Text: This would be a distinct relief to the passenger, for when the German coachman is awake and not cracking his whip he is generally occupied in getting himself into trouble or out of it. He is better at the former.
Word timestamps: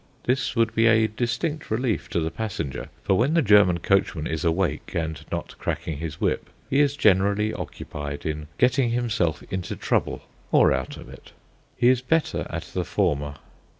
This 0.23 0.55
would 0.55 0.73
be 0.73 0.87
a 0.87 1.07
distinct 1.07 1.69
relief 1.69 2.09
to 2.09 2.19
the 2.19 2.31
passenger, 2.31 2.89
for 3.03 3.15
when 3.19 3.35
the 3.35 3.43
German 3.43 3.77
coachman 3.81 4.25
is 4.25 4.43
awake 4.43 4.93
and 4.95 5.23
not 5.31 5.55
cracking 5.59 5.97
his 5.99 6.19
whip 6.19 6.49
he 6.71 6.79
is 6.79 6.97
generally 6.97 7.53
occupied 7.53 8.25
in 8.25 8.47
getting 8.57 8.89
himself 8.89 9.43
into 9.51 9.75
trouble 9.75 10.23
or 10.51 10.73
out 10.73 10.97
of 10.97 11.07
it. 11.07 11.33
He 11.77 11.87
is 11.89 12.01
better 12.01 12.47
at 12.49 12.63
the 12.73 12.83
former. 12.83 13.35